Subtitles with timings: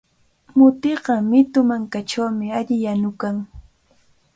[0.57, 3.35] Mutiqa mitu mankachawmi alli yanukan.